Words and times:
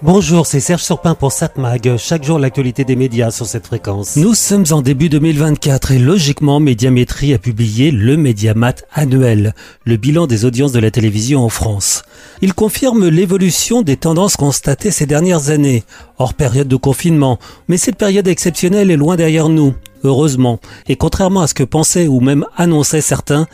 Bonjour, 0.00 0.46
c'est 0.46 0.60
Serge 0.60 0.84
Surpin 0.84 1.16
pour 1.16 1.32
SatMag. 1.32 1.96
Chaque 1.96 2.22
jour, 2.22 2.38
l'actualité 2.38 2.84
des 2.84 2.94
médias 2.94 3.32
sur 3.32 3.46
cette 3.46 3.66
fréquence. 3.66 4.14
Nous 4.14 4.34
sommes 4.34 4.64
en 4.70 4.80
début 4.80 5.08
2024 5.08 5.90
et 5.90 5.98
logiquement, 5.98 6.60
Médiamétrie 6.60 7.34
a 7.34 7.38
publié 7.38 7.90
le 7.90 8.16
Médiamat 8.16 8.74
annuel, 8.92 9.54
le 9.84 9.96
bilan 9.96 10.28
des 10.28 10.44
audiences 10.44 10.70
de 10.70 10.78
la 10.78 10.92
télévision 10.92 11.44
en 11.44 11.48
France. 11.48 12.04
Il 12.42 12.54
confirme 12.54 13.08
l'évolution 13.08 13.82
des 13.82 13.96
tendances 13.96 14.36
constatées 14.36 14.92
ces 14.92 15.06
dernières 15.06 15.50
années, 15.50 15.82
hors 16.18 16.34
période 16.34 16.68
de 16.68 16.76
confinement. 16.76 17.40
Mais 17.66 17.76
cette 17.76 17.96
période 17.96 18.28
exceptionnelle 18.28 18.92
est 18.92 18.96
loin 18.96 19.16
derrière 19.16 19.48
nous 19.48 19.74
heureusement. 20.04 20.60
Et 20.88 20.96
contrairement 20.96 21.40
à 21.40 21.46
ce 21.46 21.54
que 21.54 21.64
pensaient 21.64 22.06
ou 22.06 22.20
même 22.20 22.44
annonçaient 22.56 23.00
certains, 23.00 23.46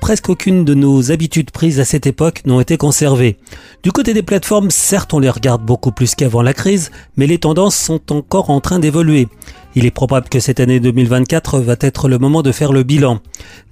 presque 0.00 0.30
aucune 0.30 0.64
de 0.64 0.74
nos 0.74 1.12
habitudes 1.12 1.50
prises 1.50 1.78
à 1.78 1.84
cette 1.84 2.06
époque 2.06 2.42
n'ont 2.46 2.60
été 2.60 2.76
conservées. 2.76 3.36
Du 3.82 3.92
côté 3.92 4.14
des 4.14 4.22
plateformes, 4.22 4.70
certes 4.70 5.12
on 5.14 5.18
les 5.18 5.30
regarde 5.30 5.64
beaucoup 5.64 5.92
plus 5.92 6.14
qu'avant 6.14 6.42
la 6.42 6.54
crise, 6.54 6.90
mais 7.16 7.26
les 7.26 7.38
tendances 7.38 7.76
sont 7.76 8.12
encore 8.12 8.50
en 8.50 8.60
train 8.60 8.78
d'évoluer. 8.78 9.28
Il 9.76 9.86
est 9.86 9.92
probable 9.92 10.28
que 10.28 10.40
cette 10.40 10.58
année 10.58 10.80
2024 10.80 11.60
va 11.60 11.76
être 11.80 12.08
le 12.08 12.18
moment 12.18 12.42
de 12.42 12.50
faire 12.50 12.72
le 12.72 12.82
bilan. 12.82 13.20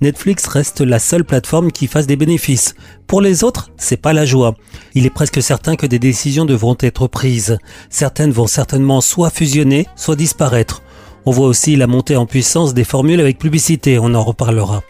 Netflix 0.00 0.46
reste 0.46 0.80
la 0.80 1.00
seule 1.00 1.24
plateforme 1.24 1.72
qui 1.72 1.88
fasse 1.88 2.06
des 2.06 2.14
bénéfices. 2.14 2.76
Pour 3.08 3.20
les 3.20 3.42
autres, 3.42 3.70
c'est 3.76 3.96
pas 3.96 4.12
la 4.12 4.24
joie. 4.24 4.54
Il 4.94 5.06
est 5.06 5.10
presque 5.10 5.42
certain 5.42 5.74
que 5.74 5.86
des 5.86 5.98
décisions 5.98 6.44
devront 6.44 6.76
être 6.80 7.08
prises. 7.08 7.58
Certaines 7.90 8.30
vont 8.30 8.46
certainement 8.46 9.00
soit 9.00 9.30
fusionner, 9.30 9.88
soit 9.96 10.14
disparaître. 10.14 10.82
On 11.28 11.30
voit 11.30 11.48
aussi 11.48 11.76
la 11.76 11.86
montée 11.86 12.16
en 12.16 12.24
puissance 12.24 12.72
des 12.72 12.84
formules 12.84 13.20
avec 13.20 13.36
publicité, 13.38 13.98
on 13.98 14.14
en 14.14 14.24
reparlera. 14.24 14.82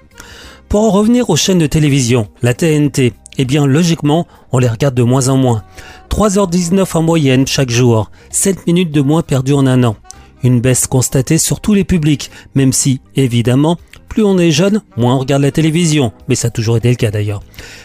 Pour 0.68 0.84
en 0.84 0.90
revenir 0.90 1.30
aux 1.30 1.34
chaînes 1.34 1.58
de 1.58 1.66
télévision, 1.66 2.28
la 2.42 2.54
TNT, 2.54 3.12
eh 3.38 3.44
bien 3.44 3.66
logiquement, 3.66 4.24
on 4.52 4.58
les 4.58 4.68
regarde 4.68 4.94
de 4.94 5.02
moins 5.02 5.30
en 5.30 5.36
moins. 5.36 5.64
3h19 6.10 6.96
en 6.96 7.02
moyenne 7.02 7.44
chaque 7.48 7.70
jour, 7.70 8.12
7 8.30 8.68
minutes 8.68 8.92
de 8.92 9.00
moins 9.00 9.22
perdues 9.22 9.52
en 9.52 9.66
un 9.66 9.82
an. 9.82 9.96
Une 10.42 10.60
baisse 10.60 10.86
constatée 10.86 11.38
sur 11.38 11.60
tous 11.60 11.74
les 11.74 11.84
publics, 11.84 12.30
même 12.54 12.72
si, 12.72 13.00
évidemment, 13.16 13.76
plus 14.08 14.24
on 14.24 14.38
est 14.38 14.50
jeune, 14.50 14.82
moins 14.96 15.14
on 15.14 15.18
regarde 15.18 15.42
la 15.42 15.50
télévision, 15.50 16.12
mais 16.28 16.34
ça 16.34 16.48
a 16.48 16.50
toujours 16.50 16.76
été 16.76 16.88
le 16.88 16.96
cas 16.96 17.10
d'ailleurs. 17.10 17.42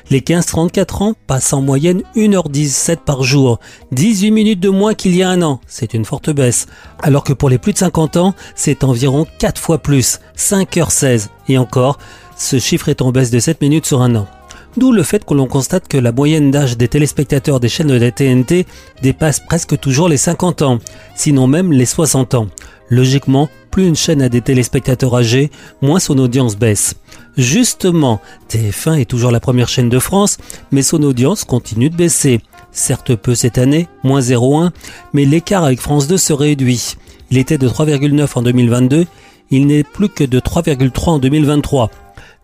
Les 0.09 0.21
15-34 0.21 1.03
ans 1.03 1.13
passent 1.27 1.53
en 1.53 1.61
moyenne 1.61 2.03
1h17 2.15 2.97
par 3.05 3.23
jour, 3.23 3.59
18 3.91 4.31
minutes 4.31 4.59
de 4.59 4.69
moins 4.69 4.93
qu'il 4.93 5.15
y 5.15 5.23
a 5.23 5.29
un 5.29 5.41
an, 5.41 5.59
c'est 5.67 5.93
une 5.93 6.05
forte 6.05 6.29
baisse. 6.29 6.67
Alors 7.01 7.23
que 7.23 7.33
pour 7.33 7.49
les 7.49 7.57
plus 7.57 7.73
de 7.73 7.77
50 7.77 8.17
ans, 8.17 8.35
c'est 8.55 8.83
environ 8.83 9.27
4 9.39 9.59
fois 9.59 9.77
plus, 9.79 10.19
5h16. 10.37 11.27
Et 11.49 11.57
encore, 11.57 11.97
ce 12.37 12.59
chiffre 12.59 12.89
est 12.89 13.01
en 13.01 13.11
baisse 13.11 13.31
de 13.31 13.39
7 13.39 13.61
minutes 13.61 13.85
sur 13.85 14.01
un 14.01 14.15
an. 14.15 14.27
D'où 14.75 14.91
le 14.91 15.03
fait 15.03 15.23
que 15.23 15.35
l'on 15.35 15.45
constate 15.45 15.87
que 15.87 15.97
la 15.97 16.11
moyenne 16.11 16.49
d'âge 16.49 16.77
des 16.77 16.87
téléspectateurs 16.87 17.59
des 17.59 17.69
chaînes 17.69 17.87
de 17.87 17.93
la 17.93 18.11
TNT 18.11 18.65
dépasse 19.03 19.39
presque 19.39 19.79
toujours 19.79 20.09
les 20.09 20.17
50 20.17 20.63
ans, 20.63 20.79
sinon 21.15 21.45
même 21.45 21.71
les 21.71 21.85
60 21.85 22.33
ans. 22.33 22.47
Logiquement, 22.89 23.49
plus 23.69 23.87
une 23.87 23.95
chaîne 23.95 24.21
a 24.21 24.29
des 24.29 24.41
téléspectateurs 24.41 25.15
âgés, 25.15 25.51
moins 25.81 25.99
son 25.99 26.17
audience 26.17 26.57
baisse. 26.57 26.95
Justement, 27.37 28.19
TF1 28.49 28.99
est 28.99 29.09
toujours 29.09 29.31
la 29.31 29.39
première 29.39 29.69
chaîne 29.69 29.89
de 29.89 29.99
France, 29.99 30.37
mais 30.71 30.81
son 30.81 31.01
audience 31.03 31.43
continue 31.43 31.89
de 31.89 31.95
baisser. 31.95 32.41
Certes 32.71 33.15
peu 33.15 33.35
cette 33.35 33.59
année, 33.59 33.87
moins 34.03 34.21
0,1, 34.21 34.71
mais 35.13 35.25
l'écart 35.25 35.63
avec 35.63 35.79
France 35.79 36.07
2 36.07 36.17
se 36.17 36.33
réduit. 36.33 36.95
Il 37.29 37.37
était 37.37 37.57
de 37.57 37.67
3,9 37.67 38.27
en 38.35 38.41
2022, 38.41 39.05
il 39.51 39.67
n'est 39.67 39.83
plus 39.83 40.09
que 40.09 40.23
de 40.23 40.39
3,3 40.39 41.09
en 41.09 41.19
2023. 41.19 41.91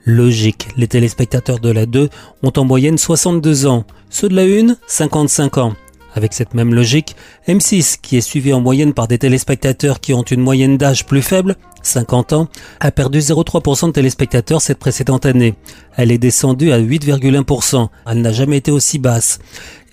Logique, 0.06 0.70
les 0.78 0.88
téléspectateurs 0.88 1.60
de 1.60 1.70
la 1.70 1.86
2 1.86 2.10
ont 2.44 2.54
en 2.56 2.66
moyenne 2.66 2.98
62 2.98 3.68
ans, 3.68 3.84
ceux 4.10 4.30
de 4.30 4.36
la 4.36 4.44
1 4.44 4.76
55 4.88 5.58
ans. 5.58 5.74
Avec 6.16 6.34
cette 6.34 6.54
même 6.54 6.74
logique, 6.74 7.16
M6, 7.48 7.98
qui 8.02 8.18
est 8.18 8.22
suivi 8.22 8.52
en 8.54 8.62
moyenne 8.62 8.94
par 8.94 9.08
des 9.08 9.20
téléspectateurs 9.20 10.00
qui 10.00 10.14
ont 10.14 10.24
une 10.24 10.42
moyenne 10.42 10.78
d'âge 10.78 11.06
plus 11.06 11.22
faible, 11.22 11.56
50 11.84 12.34
ans, 12.34 12.48
a 12.80 12.92
perdu 12.92 13.20
0,3% 13.20 13.88
de 13.88 13.92
téléspectateurs 13.92 14.62
cette 14.62 14.80
précédente 14.80 15.26
année. 15.26 15.54
Elle 15.96 16.12
est 16.12 16.18
descendue 16.18 16.72
à 16.72 16.80
8,1%. 16.80 17.90
Elle 18.08 18.22
n'a 18.22 18.32
jamais 18.32 18.58
été 18.58 18.72
aussi 18.72 19.00
basse. 19.00 19.40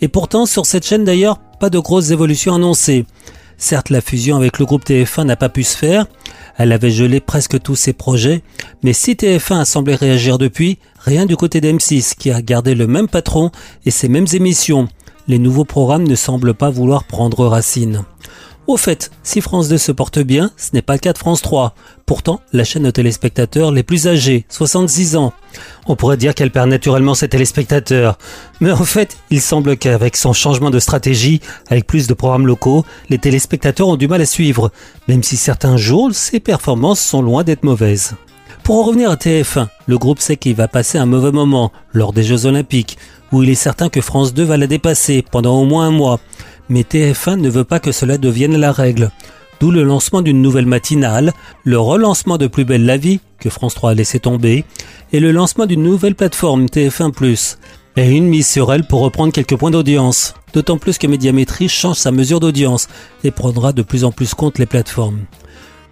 Et 0.01 0.09
pourtant, 0.09 0.47
sur 0.47 0.67
cette 0.67 0.87
chaîne 0.87 1.05
d'ailleurs, 1.05 1.39
pas 1.61 1.71
de 1.71 1.79
grosses 1.79 2.11
évolutions 2.11 2.55
annoncées. 2.55 3.07
Certes, 3.59 3.91
la 3.91 4.01
fusion 4.01 4.37
avec 4.37 4.59
le 4.59 4.67
groupe 4.67 4.85
TF1 4.85 5.25
n'a 5.25 5.37
pas 5.37 5.49
pu 5.49 5.65
se 5.65 5.77
faire, 5.77 6.07
elle 6.59 6.73
avait 6.73 6.91
gelé 6.91 7.21
presque 7.21 7.61
tous 7.61 7.75
ses 7.75 7.93
projets, 7.93 8.43
mais 8.83 8.93
si 8.93 9.13
TF1 9.13 9.61
a 9.61 9.65
semblé 9.65 9.95
réagir 9.95 10.39
depuis, 10.39 10.79
rien 10.99 11.27
du 11.27 11.37
côté 11.37 11.61
d'M6 11.61 12.15
qui 12.17 12.31
a 12.31 12.43
gardé 12.43 12.75
le 12.75 12.87
même 12.87 13.09
patron 13.09 13.51
et 13.85 13.91
ses 13.91 14.09
mêmes 14.09 14.27
émissions. 14.33 14.89
Les 15.29 15.39
nouveaux 15.39 15.65
programmes 15.65 16.07
ne 16.07 16.15
semblent 16.15 16.55
pas 16.55 16.71
vouloir 16.71 17.05
prendre 17.05 17.47
racine. 17.47 18.05
Au 18.67 18.77
fait, 18.77 19.13
si 19.23 19.41
France 19.41 19.69
2 19.69 19.79
se 19.79 19.93
porte 19.93 20.19
bien, 20.19 20.51
ce 20.57 20.71
n'est 20.73 20.83
pas 20.83 20.95
le 20.95 20.99
cas 20.99 21.13
de 21.13 21.19
France 21.19 21.41
3. 21.41 21.75
Pourtant, 22.05 22.41
la 22.53 22.65
chaîne 22.65 22.83
de 22.83 22.91
téléspectateurs 22.91 23.71
les 23.71 23.85
plus 23.85 24.09
âgés, 24.09 24.45
66 24.49 25.15
ans. 25.15 25.33
On 25.87 25.95
pourrait 25.95 26.17
dire 26.17 26.35
qu'elle 26.35 26.51
perd 26.51 26.69
naturellement 26.69 27.15
ses 27.15 27.29
téléspectateurs. 27.29 28.19
Mais 28.61 28.73
en 28.73 28.85
fait, 28.85 29.19
il 29.31 29.41
semble 29.41 29.77
qu'avec 29.77 30.17
son 30.17 30.33
changement 30.33 30.71
de 30.71 30.81
stratégie, 30.81 31.41
avec 31.69 31.87
plus 31.87 32.09
de 32.09 32.15
programmes 32.15 32.49
locaux, 32.49 32.85
les 33.09 33.19
téléspectateurs 33.19 33.87
ont 33.87 33.97
du 33.97 34.09
mal 34.09 34.21
à 34.21 34.27
suivre, 34.27 34.73
même 35.07 35.23
si 35.23 35.37
certains 35.37 35.77
jours, 35.77 36.13
ses 36.13 36.41
performances 36.41 37.01
sont 37.01 37.23
loin 37.23 37.45
d'être 37.45 37.63
mauvaises. 37.63 38.17
Pour 38.65 38.81
en 38.81 38.83
revenir 38.83 39.13
à 39.13 39.15
TF1, 39.15 39.69
le 39.87 39.97
groupe 39.97 40.19
sait 40.19 40.37
qu'il 40.37 40.57
va 40.57 40.67
passer 40.67 40.99
un 40.99 41.07
mauvais 41.07 41.31
moment 41.31 41.71
lors 41.93 42.13
des 42.13 42.25
Jeux 42.25 42.47
Olympiques, 42.47 42.99
où 43.31 43.45
il 43.45 43.51
est 43.51 43.55
certain 43.55 43.89
que 43.89 44.01
France 44.01 44.35
2 44.35 44.43
va 44.43 44.57
la 44.57 44.67
dépasser 44.67 45.25
pendant 45.31 45.57
au 45.57 45.65
moins 45.65 45.87
un 45.87 45.93
mois. 45.93 46.19
Mais 46.69 46.83
TF1 46.83 47.37
ne 47.37 47.49
veut 47.49 47.65
pas 47.65 47.81
que 47.81 47.93
cela 47.93 48.19
devienne 48.19 48.57
la 48.57 48.73
règle. 48.73 49.11
D'où 49.61 49.71
le 49.71 49.85
lancement 49.85 50.23
d'une 50.23 50.43
nouvelle 50.43 50.67
matinale, 50.67 51.33
le 51.65 51.79
relancement 51.79 52.37
de 52.37 52.47
Plus 52.47 52.65
belle 52.65 52.85
la 52.85 52.97
vie, 52.97 53.21
que 53.39 53.51
France 53.51 53.75
3 53.75 53.91
a 53.91 53.95
laissé 53.95 54.21
tomber, 54.21 54.65
et 55.13 55.21
le 55.21 55.33
lancement 55.33 55.67
d'une 55.67 55.83
nouvelle 55.83 56.15
plateforme 56.15 56.67
TF1+, 56.67 57.57
et 57.97 58.11
une 58.11 58.27
mise 58.27 58.47
sur 58.47 58.73
elle 58.73 58.87
pour 58.87 59.01
reprendre 59.01 59.33
quelques 59.33 59.57
points 59.57 59.71
d'audience. 59.71 60.35
D'autant 60.53 60.77
plus 60.77 60.99
que 60.99 61.07
Médiamétrie 61.07 61.69
change 61.69 61.97
sa 61.97 62.11
mesure 62.11 62.41
d'audience 62.41 62.89
et 63.25 63.31
prendra 63.31 63.73
de 63.73 63.83
plus 63.83 64.05
en 64.05 64.13
plus 64.13 64.35
compte 64.35 64.59
les 64.59 64.67
plateformes. 64.67 65.21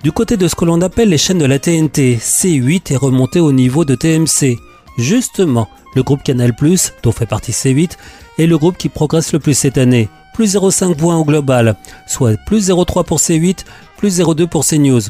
Du 0.03 0.12
côté 0.12 0.37
de 0.37 0.49
ce 0.49 0.55
que 0.55 0.67
l'on 0.67 0.83
appelle 0.83 1.09
les 1.09 1.19
chaînes 1.19 1.39
de 1.39 1.47
la 1.47 1.59
TNT, 1.59 2.19
C8 2.21 2.93
est 2.93 2.97
remonté 2.97 3.41
au 3.41 3.53
niveau 3.53 3.87
de 3.87 3.95
TMC. 3.95 4.59
Justement, 4.99 5.69
le 5.94 6.03
groupe 6.03 6.22
Canal+, 6.22 6.55
dont 7.03 7.12
fait 7.12 7.27
partie 7.27 7.53
C8, 7.53 7.93
est 8.38 8.47
le 8.47 8.59
groupe 8.59 8.77
qui 8.77 8.88
progresse 8.88 9.32
le 9.32 9.38
plus 9.38 9.55
cette 9.55 9.78
année, 9.78 10.09
plus 10.34 10.55
0,5 10.56 10.97
points 10.97 11.16
au 11.16 11.25
global, 11.25 11.77
soit 12.06 12.37
plus 12.37 12.71
0,3 12.71 13.05
pour 13.05 13.19
C8, 13.19 13.65
plus 13.97 14.21
0,2 14.21 14.47
pour 14.47 14.65
CNews. 14.65 15.03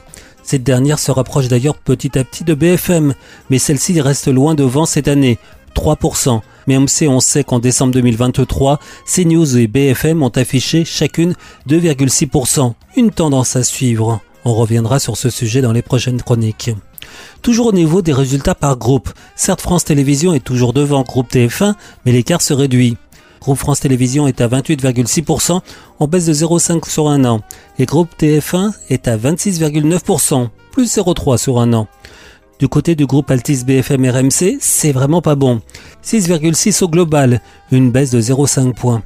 Cette 0.43 0.62
dernière 0.62 0.99
se 0.99 1.11
rapproche 1.11 1.49
d'ailleurs 1.49 1.77
petit 1.77 2.19
à 2.19 2.25
petit 2.25 2.45
de 2.45 2.55
BFM, 2.55 3.15
mais 3.49 3.59
celle-ci 3.59 4.00
reste 4.00 4.28
loin 4.28 4.55
devant 4.55 4.84
cette 4.84 5.09
année, 5.09 5.39
3%. 5.75 6.41
Mais 6.66 6.78
on 6.78 6.87
on 7.09 7.21
sait 7.21 7.45
qu'en 7.45 7.59
décembre 7.59 7.93
2023, 7.93 8.78
CNews 9.06 9.59
et 9.59 9.66
BFM 9.66 10.22
ont 10.22 10.28
affiché 10.28 10.84
chacune 10.84 11.34
2,6%. 11.69 12.75
Une 12.97 13.11
tendance 13.11 13.56
à 13.56 13.62
suivre. 13.62 14.21
On 14.45 14.55
reviendra 14.55 14.99
sur 14.99 15.16
ce 15.16 15.31
sujet 15.31 15.62
dans 15.62 15.72
les 15.72 15.83
prochaines 15.83 16.22
chroniques. 16.22 16.71
Toujours 17.43 17.67
au 17.67 17.73
niveau 17.73 18.03
des 18.03 18.13
résultats 18.13 18.55
par 18.55 18.77
groupe. 18.77 19.11
Certes, 19.37 19.61
France 19.61 19.85
Télévisions 19.85 20.35
est 20.35 20.45
toujours 20.45 20.73
devant 20.73 21.03
groupe 21.03 21.31
TF1, 21.31 21.75
mais 22.05 22.13
l'écart 22.13 22.43
se 22.43 22.55
réduit. 22.55 22.97
Groupe 23.41 23.59
France 23.59 23.81
Télévisions 23.81 24.27
est 24.27 24.41
à 24.41 24.49
28,6%, 24.49 25.61
en 25.99 26.07
baisse 26.09 26.27
de 26.27 26.33
0,5 26.33 26.89
sur 26.89 27.09
un 27.09 27.25
an. 27.25 27.41
Et 27.79 27.85
Groupe 27.85 28.09
TF1 28.19 28.73
est 28.89 29.07
à 29.07 29.19
26,9%, 29.19 30.49
plus 30.73 30.97
0,3 30.97 31.37
sur 31.37 31.61
un 31.61 31.73
an. 31.75 31.87
Du 32.59 32.69
côté 32.69 32.95
du 32.95 33.05
groupe 33.05 33.31
Altis 33.31 33.65
BFM 33.65 34.09
RMC, 34.09 34.59
c'est 34.61 34.93
vraiment 34.93 35.21
pas 35.21 35.35
bon. 35.35 35.61
6,6 36.05 36.85
au 36.85 36.89
global, 36.89 37.41
une 37.71 37.91
baisse 37.91 38.11
de 38.11 38.21
0,5 38.21 38.73
points. 38.73 39.03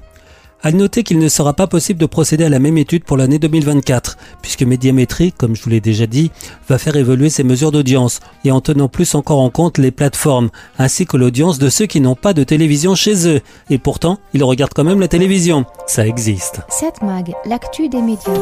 À 0.60 0.72
noter 0.72 1.04
qu'il 1.04 1.20
ne 1.20 1.28
sera 1.28 1.54
pas 1.54 1.68
possible 1.68 2.00
de 2.00 2.06
procéder 2.06 2.44
à 2.44 2.48
la 2.48 2.58
même 2.58 2.78
étude 2.78 3.04
pour 3.04 3.16
l'année 3.16 3.38
2024, 3.38 4.18
puisque 4.42 4.64
Médiamétrie, 4.64 5.30
comme 5.30 5.54
je 5.54 5.62
vous 5.62 5.70
l'ai 5.70 5.80
déjà 5.80 6.06
dit, 6.06 6.32
va 6.68 6.78
faire 6.78 6.96
évoluer 6.96 7.30
ses 7.30 7.44
mesures 7.44 7.70
d'audience, 7.70 8.18
et 8.44 8.50
en 8.50 8.60
tenant 8.60 8.88
plus 8.88 9.14
encore 9.14 9.38
en 9.38 9.50
compte 9.50 9.78
les 9.78 9.92
plateformes, 9.92 10.50
ainsi 10.76 11.06
que 11.06 11.16
l'audience 11.16 11.60
de 11.60 11.68
ceux 11.68 11.86
qui 11.86 12.00
n'ont 12.00 12.16
pas 12.16 12.32
de 12.32 12.42
télévision 12.42 12.96
chez 12.96 13.28
eux. 13.28 13.40
Et 13.70 13.78
pourtant, 13.78 14.18
ils 14.34 14.42
regardent 14.42 14.74
quand 14.74 14.82
même 14.82 14.98
la 14.98 15.06
télévision. 15.06 15.64
Ça 15.86 16.04
existe. 16.04 16.60
7 16.70 17.02
Mag, 17.02 17.32
l'actu 17.46 17.88
des 17.88 18.02
médias. 18.02 18.32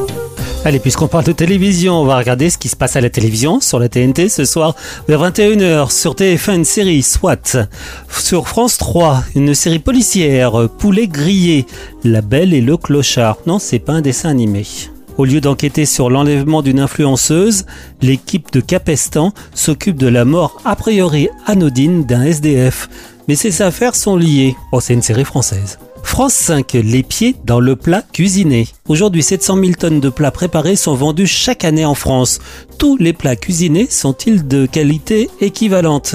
Allez, 0.65 0.81
puisqu'on 0.81 1.07
parle 1.07 1.25
de 1.25 1.33
télévision, 1.33 2.01
on 2.01 2.05
va 2.05 2.17
regarder 2.17 2.51
ce 2.51 2.59
qui 2.59 2.69
se 2.69 2.75
passe 2.75 2.97
à 2.97 3.01
la 3.01 3.11
télévision 3.11 3.61
sur 3.61 3.79
la 3.79 3.89
TNT 3.89 4.29
ce 4.29 4.45
soir 4.45 4.75
vers 5.07 5.23
21h. 5.23 5.93
Sur 5.93 6.15
TF1, 6.15 6.57
une 6.57 6.65
série 6.65 7.03
SWAT. 7.03 7.69
Sur 8.11 8.49
France 8.49 8.77
3, 8.79 9.23
une 9.37 9.55
série 9.55 9.79
policière, 9.79 10.69
Poulet 10.79 11.07
grillé. 11.07 11.67
La 12.07 12.21
Belle 12.21 12.55
et 12.55 12.61
le 12.61 12.77
Clochard. 12.77 13.39
Non, 13.47 13.59
c'est 13.59 13.81
pas 13.81 13.95
un 13.95 14.01
dessin 14.01 14.29
animé. 14.29 14.65
Au 15.19 15.25
lieu 15.25 15.41
d'enquêter 15.41 15.87
sur 15.87 16.09
l'enlèvement 16.09 16.63
d'une 16.63 16.79
influenceuse, 16.79 17.67
l'équipe 18.01 18.53
de 18.53 18.61
Capestan 18.61 19.33
s'occupe 19.55 19.97
de 19.97 20.07
la 20.07 20.25
mort 20.25 20.61
a 20.65 20.77
priori 20.77 21.29
anodine 21.47 22.05
d'un 22.05 22.23
SDF. 22.23 22.89
Mais 23.27 23.35
ces 23.35 23.61
affaires 23.61 23.97
sont 23.97 24.15
liées. 24.15 24.55
Oh, 24.71 24.81
c'est 24.81 24.95
une 24.95 25.03
série 25.03 25.25
française. 25.25 25.79
France 26.05 26.35
5, 26.35 26.75
les 26.75 27.03
pieds 27.03 27.35
dans 27.45 27.59
le 27.59 27.75
plat 27.75 28.03
cuisiné. 28.13 28.69
Aujourd'hui, 28.89 29.25
700 29.25 29.57
000 29.59 29.73
tonnes 29.73 30.01
de 30.01 30.09
plats 30.09 30.31
préparés 30.31 30.77
sont 30.77 30.95
vendus 30.95 31.27
chaque 31.27 31.65
année 31.65 31.85
en 31.85 31.97
France. 31.97 32.39
Tous 32.79 32.97
les 32.97 33.13
plats 33.13 33.35
cuisinés 33.35 33.89
sont-ils 33.91 34.47
de 34.47 34.67
qualité 34.67 35.29
équivalente? 35.41 36.15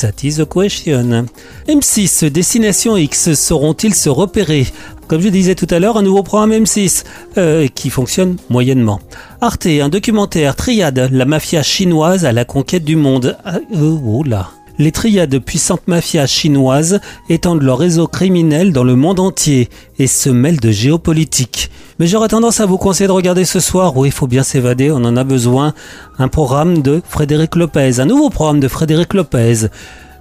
That 0.00 0.12
is 0.22 0.36
the 0.36 0.48
question. 0.48 1.26
M6, 1.68 2.26
Destination 2.26 2.96
X, 2.96 3.34
sauront-ils 3.34 3.94
se 3.94 4.08
repérer? 4.08 4.66
Comme 5.08 5.20
je 5.20 5.28
disais 5.28 5.54
tout 5.54 5.66
à 5.70 5.78
l'heure, 5.78 5.96
un 5.96 6.02
nouveau 6.02 6.22
programme 6.22 6.52
M6 6.52 7.04
euh, 7.38 7.68
qui 7.68 7.90
fonctionne 7.90 8.36
moyennement. 8.50 9.00
Arte, 9.40 9.66
un 9.66 9.88
documentaire, 9.88 10.56
Triade, 10.56 11.08
la 11.12 11.24
mafia 11.24 11.62
chinoise 11.62 12.24
à 12.24 12.32
la 12.32 12.44
conquête 12.44 12.84
du 12.84 12.96
monde. 12.96 13.36
Euh, 13.46 13.96
oh 14.04 14.24
là 14.24 14.50
les 14.78 14.92
triades 14.92 15.38
puissantes 15.38 15.88
mafias 15.88 16.26
chinoises 16.26 17.00
étendent 17.30 17.62
leur 17.62 17.78
réseau 17.78 18.06
criminel 18.06 18.74
dans 18.74 18.84
le 18.84 18.94
monde 18.94 19.20
entier 19.20 19.70
et 19.98 20.06
se 20.06 20.28
mêlent 20.28 20.60
de 20.60 20.70
géopolitique. 20.70 21.70
Mais 21.98 22.06
j'aurais 22.06 22.28
tendance 22.28 22.60
à 22.60 22.66
vous 22.66 22.76
conseiller 22.76 23.08
de 23.08 23.12
regarder 23.12 23.46
ce 23.46 23.58
soir, 23.58 23.96
où 23.96 24.04
il 24.04 24.12
faut 24.12 24.26
bien 24.26 24.42
s'évader, 24.42 24.90
on 24.90 24.96
en 24.96 25.16
a 25.16 25.24
besoin, 25.24 25.72
un 26.18 26.28
programme 26.28 26.82
de 26.82 27.00
Frédéric 27.08 27.56
Lopez, 27.56 28.00
un 28.00 28.04
nouveau 28.04 28.28
programme 28.28 28.60
de 28.60 28.68
Frédéric 28.68 29.14
Lopez 29.14 29.68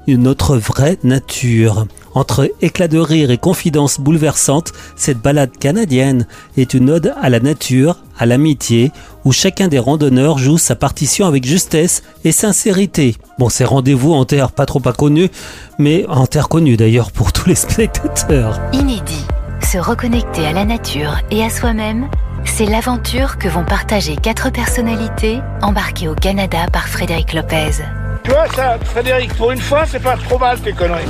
une 0.08 0.28
autre 0.28 0.58
vraie 0.58 0.98
nature. 1.04 1.88
Entre 2.16 2.50
éclats 2.62 2.88
de 2.88 2.98
rire 2.98 3.30
et 3.30 3.38
confidences 3.38 4.00
bouleversantes, 4.00 4.72
cette 4.96 5.20
balade 5.20 5.52
canadienne 5.58 6.26
est 6.56 6.74
une 6.74 6.90
ode 6.90 7.14
à 7.22 7.30
la 7.30 7.42
nature, 7.42 7.98
à 8.18 8.26
l'amitié, 8.26 8.94
où 9.26 9.34
chacun 9.34 9.68
des 9.68 9.80
randonneurs 9.80 10.38
joue 10.38 10.58
sa 10.58 10.76
partition 10.76 11.28
avec 11.28 11.46
justesse 11.46 12.04
et 12.24 12.32
sincérité. 12.32 13.18
Bon, 13.38 13.50
c'est 13.50 13.66
rendez-vous 13.66 14.14
en 14.14 14.24
terre 14.24 14.54
pas 14.54 14.66
trop 14.66 14.82
inconnue, 14.86 15.30
mais 15.78 16.06
en 16.08 16.26
terre 16.26 16.48
connue 16.48 16.78
d'ailleurs 16.78 17.12
pour 17.12 17.34
tous 17.34 17.50
les 17.50 17.56
spectateurs. 17.56 18.62
Inédit. 18.72 19.26
Se 19.62 19.78
reconnecter 19.78 20.46
à 20.46 20.54
la 20.54 20.64
nature 20.64 21.18
et 21.32 21.44
à 21.44 21.50
soi-même, 21.50 22.08
c'est 22.46 22.66
l'aventure 22.66 23.38
que 23.38 23.50
vont 23.50 23.66
partager 23.66 24.16
quatre 24.16 24.52
personnalités 24.52 25.40
embarquées 25.62 26.08
au 26.08 26.16
Canada 26.16 26.68
par 26.72 26.88
Frédéric 26.88 27.34
Lopez. 27.34 27.82
Tu 28.26 28.32
vois, 28.32 28.48
ça, 28.56 28.80
Frédéric, 28.84 29.36
pour 29.36 29.52
une 29.52 29.62
fois, 29.62 29.86
c'est 29.86 30.02
pas 30.02 30.18
trop 30.18 30.40
mal 30.40 30.60
tes 30.60 30.74
conneries. 30.74 31.06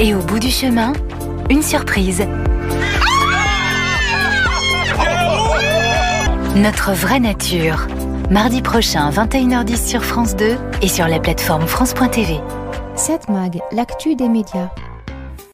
Et 0.00 0.14
au 0.14 0.20
bout 0.20 0.38
du 0.38 0.48
chemin, 0.48 0.94
une 1.50 1.60
surprise. 1.62 2.26
Notre 6.56 6.92
vraie 6.92 7.20
nature. 7.20 7.86
Mardi 8.30 8.62
prochain, 8.62 9.10
21h10 9.10 9.86
sur 9.86 10.02
France 10.02 10.34
2 10.34 10.56
et 10.80 10.88
sur 10.88 11.06
la 11.06 11.20
plateforme 11.20 11.66
France.tv. 11.66 12.40
7 12.96 13.28
Mag, 13.28 13.60
l'actu 13.70 14.16
des 14.16 14.30
médias. 14.30 14.70